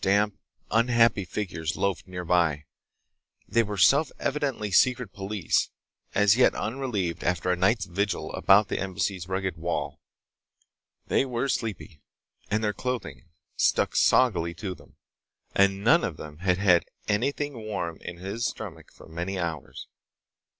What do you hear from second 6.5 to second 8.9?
unrelieved after a night's vigil about the